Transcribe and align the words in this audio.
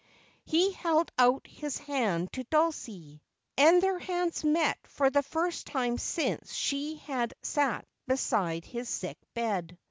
He 0.45 0.71
held 0.71 1.11
out 1.19 1.45
hi* 1.47 1.69
hand 1.85 2.33
to 2.33 2.43
Dulcie, 2.45 3.21
and 3.55 3.83
their 3.83 3.99
hands 3.99 4.43
met 4.43 4.79
for 4.87 5.11
the 5.11 5.21
first 5.21 5.67
time 5.67 5.99
since 5.99 6.55
she 6.55 6.95
had 6.95 7.35
sat 7.43 7.85
beside 8.07 8.65
his 8.65 8.89
sick 8.89 9.19
bed. 9.35 9.77